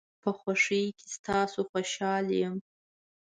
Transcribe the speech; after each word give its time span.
په 0.21 0.29
خوشۍ 0.39 0.83
کې 0.97 1.05
ستاسو 1.15 1.59
خوشحال 1.69 2.25
یم. 2.41 2.55